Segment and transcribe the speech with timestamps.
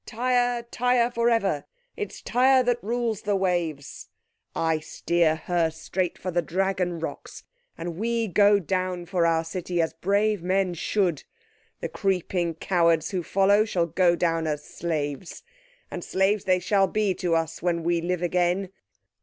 [0.03, 1.63] 'Tyre, Tyre for ever!
[1.95, 4.09] It's Tyre that rules the waves.'
[4.55, 7.43] I steer her straight for the Dragon rocks,
[7.77, 11.23] and we go down for our city, as brave men should.
[11.81, 17.35] The creeping cowards who follow shall go down as slaves—and slaves they shall be to
[17.35, 18.69] us—when we live again.